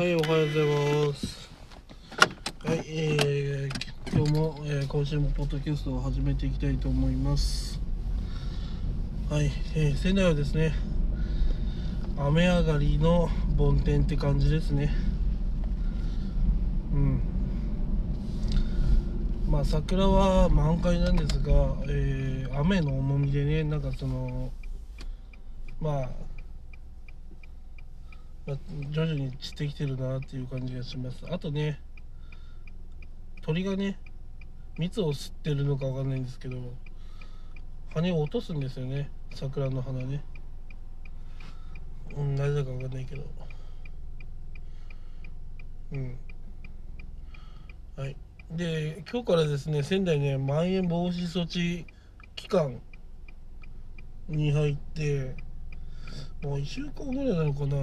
[0.00, 1.50] はい、おはようございます。
[2.64, 7.78] はい、えー、今日も、えー今週もポッドキャストを始めていきたいと思います。
[9.28, 10.72] はい、えー仙台はですね、
[12.16, 13.28] 雨上がりの
[13.58, 14.90] 梵天って感じですね。
[16.94, 17.20] うん。
[19.50, 24.50] まあ桜は満開なんですが、えー雨の重みでね、なんかその、
[25.78, 26.08] まあ、
[28.90, 31.24] 徐々に散ってきてるなっていう感じがします。
[31.30, 31.80] あとね
[33.42, 33.98] 鳥がね
[34.78, 36.56] 蜜を吸ってるのかわかんないんですけど
[37.94, 39.10] 羽を落とすんですよね。
[39.34, 40.24] 桜の花ね。
[42.16, 43.22] うんなぜだかわかんないけど。
[45.92, 46.18] うん。
[47.96, 48.16] はい。
[48.50, 51.86] で今日からですね仙台ねまん延防止措置
[52.34, 52.80] 期間
[54.28, 55.36] に入って
[56.42, 57.76] もう1週間ぐらいなのかな。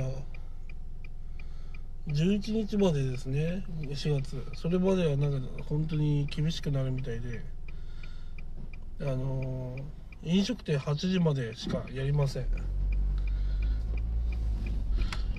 [2.08, 3.64] 11日までですね。
[3.82, 4.44] 4月。
[4.56, 7.44] それまではなんか本当に厳しくなるみたいで。
[9.02, 9.84] あのー
[10.23, 12.48] 飲食店8時までしかやりません。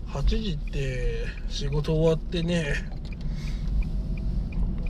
[0.07, 2.75] 8時って仕事終わってね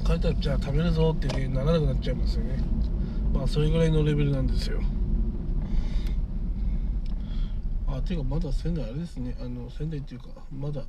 [0.06, 2.58] 帰ったらじゃあ食べるぞってねならなくなっちゃいますよね。
[3.32, 4.80] まあそれぐらいのレベルなんですよ。
[7.88, 9.36] あていうかまだ仙台あれですね。
[9.40, 10.84] あの仙台っていうかまだ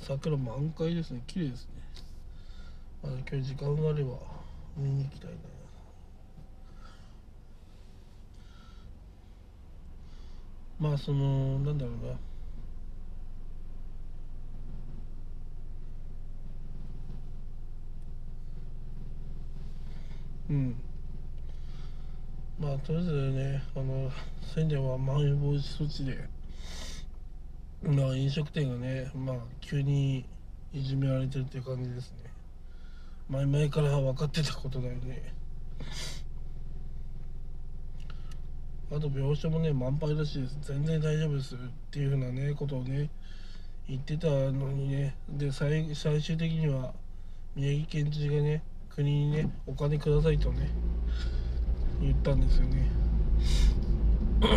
[0.00, 1.22] 桜満開ですね。
[1.26, 1.82] 綺麗ですね。
[3.02, 4.18] まだ今日時間があれば
[4.76, 5.36] 見に行きたいな。
[10.78, 12.18] まあそのなんだろうな。
[20.50, 20.76] うん。
[22.60, 23.62] まあとりあえずね。
[23.74, 24.10] あの
[24.54, 26.37] 仙台はまん延防止措置で。
[27.82, 30.24] まあ飲食店がねまあ急に
[30.72, 32.30] いじめられてるっていう感じですね。
[33.28, 35.34] 前々から分かってたことだよね。
[38.90, 41.58] あと病床もね満杯らし全然大丈夫ですっ
[41.90, 43.10] ていうふうなねことをね
[43.86, 45.16] 言ってたのにね。
[45.28, 46.94] で最最終的には
[47.54, 50.70] 宮城県知事がね国にねお金くださいとね
[52.00, 52.90] 言ったんですよね
[54.42, 54.48] うん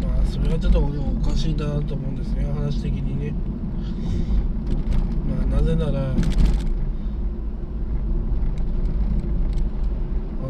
[0.00, 0.88] まあそれはちょっとお
[1.28, 2.44] かしいなと思うんですね。
[2.44, 3.34] 話的にね。
[5.28, 6.14] まあなぜならあ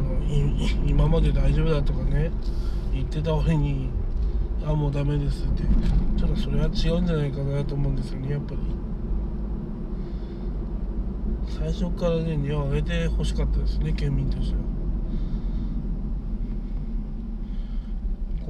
[0.03, 0.21] の
[0.87, 2.31] 今まで大丈夫だとかね
[2.93, 3.89] 言ってた俺に
[4.67, 5.63] あもうダメですって
[6.19, 8.59] ちょっとそれは違うんじゃないかなと思うんですよねやっぱり。
[11.49, 14.80] 最初からね荷を上げてほしかったですね県民としては。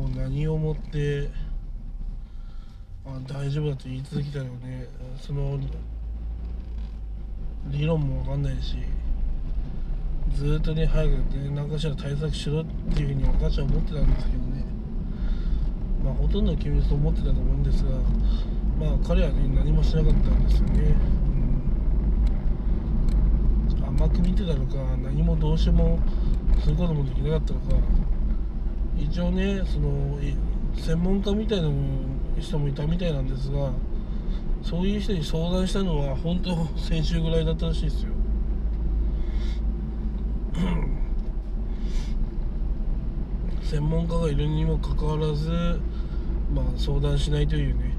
[0.00, 1.28] こう何をもって
[3.05, 4.88] あ大丈夫だと言い続けたらね。
[5.21, 5.61] その
[7.66, 8.77] 理論も分かんないし
[10.34, 14.65] ずっとね早くね何かしら対策しろっていうふうに私は思ってたんですけどね。
[16.03, 17.91] まあほとんどの県民そう思ってたと思うんですが
[18.81, 20.94] まあ彼はね何もしなかったんですよね、
[23.77, 25.99] うん、甘く見てたのか何もどうしても
[26.62, 27.66] することもできなかったのか
[29.00, 30.19] 一応ねその
[30.77, 31.69] 専門家みたいな
[32.38, 33.72] 人もいたみたいなんですが
[34.62, 38.10] そういう人に相談したのは本当先週ぐらいだったらしいですよ。
[43.62, 45.81] 専門家がいるにもかかわらず、
[46.53, 47.94] まあ、相談しないというね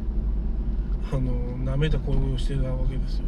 [1.14, 3.24] あの舐めた行為をしてたわけですよ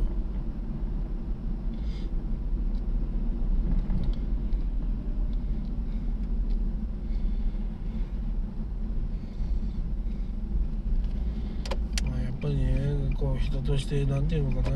[12.10, 14.76] まあやっぱりねこう人としてなんていうのかな。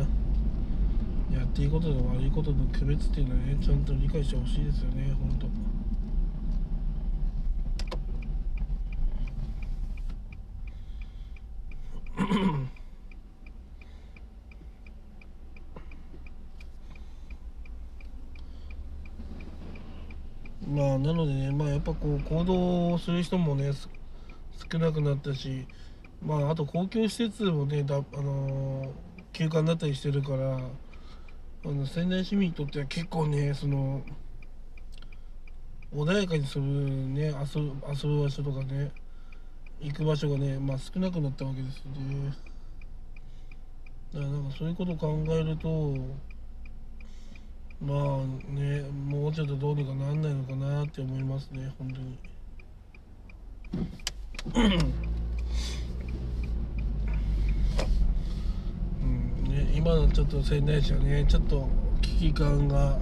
[1.37, 5.47] やっていいことと悪いことの区別っていうのはねちゃんと理解してほしいですよね本当。
[20.71, 25.67] まあなのでねまあやっぱこう行動する人もね少なくなったし
[26.21, 28.91] まああと公共施設もねだあの
[29.33, 34.01] 休館だったりしてるからあの仙台市民にとっては結構ねその
[35.93, 38.91] 穏やかにするね遊ぶ遊ぶ場所とかね
[39.79, 42.33] 行く場所がねまあ少なくなったわけですよね。
[44.13, 45.93] だからなんかそういうことを考えると
[47.79, 47.97] まあ
[48.51, 52.17] ねもうちょっとどうにかなんないのかなって思いますね本
[54.53, 55.16] 当に。
[59.73, 61.67] 今のちょっと仙台市はねちょっと
[62.01, 62.99] 危機感が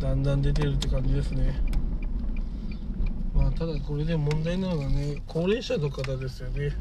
[0.00, 1.60] だんだん出てるって感じですね。
[3.34, 6.72] まあただこれで問題なのがね高齢者の方ですよね。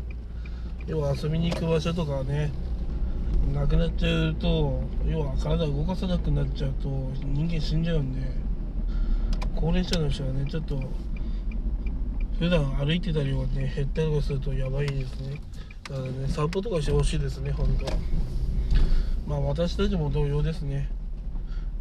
[0.86, 2.52] 要は遊びに行く場所とかね
[3.54, 6.90] なくなっちゃうと要は体動かさなくなっちゃうと
[7.24, 8.28] 人間死んじゃうんで
[9.56, 10.80] 高齢者の人はねちょっと
[12.40, 15.42] 普段歩いてた量がね減ったりとかするとやばいですね。
[15.90, 17.86] だからね散歩とかしてほしいですね本当
[19.28, 20.90] まあ私たちも同様ですね。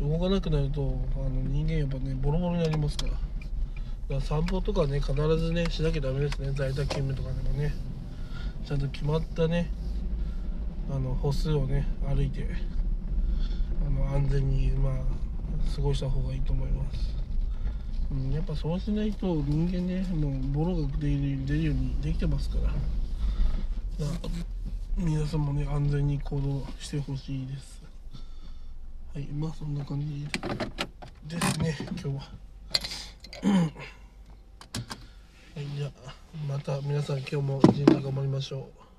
[0.00, 3.12] 動かなくなるとあの人間やっぱねボロボロになりますから。
[3.12, 3.18] か
[4.10, 6.52] ら散歩とかね必ずねしなきゃダメですね。
[6.52, 7.72] 在宅勤務とかでもね。
[8.64, 9.70] ちゃんと決まったね
[10.88, 12.46] あの歩数をね歩いて
[13.84, 14.92] あの安全にまあ
[15.74, 17.16] 過ごした方がいいと思います、
[18.12, 22.62] うん、やっぱそうしないと人間ねもうボロが出るようにできてますから。
[22.62, 22.74] だか
[23.98, 24.41] ら
[24.96, 27.82] 皆さんもね安全に行動してほしいです。
[29.14, 30.26] はいまあそんな感じ
[31.26, 32.12] ですね今日は。
[32.12, 32.18] は
[35.56, 35.90] いじゃあ
[36.46, 38.91] また皆さん今日も一日頑張りましょう。